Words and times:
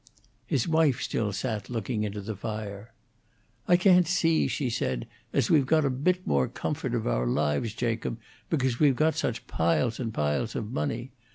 His 0.47 0.67
wife 0.67 0.99
still 0.99 1.31
sat 1.31 1.69
looking 1.69 2.01
into 2.03 2.21
the 2.21 2.35
fire. 2.35 2.91
"I 3.67 3.77
can't 3.77 4.07
see," 4.07 4.47
she 4.47 4.67
said, 4.67 5.07
"as 5.31 5.51
we've 5.51 5.67
got 5.67 5.85
a 5.85 5.91
bit 5.91 6.25
more 6.25 6.47
comfort 6.47 6.95
of 6.95 7.05
our 7.05 7.27
lives, 7.27 7.75
Jacob, 7.75 8.19
because 8.49 8.79
we've 8.79 8.95
got 8.95 9.13
such 9.13 9.45
piles 9.45 9.99
and 9.99 10.11
piles 10.11 10.55
of 10.55 10.71
money. 10.71 11.11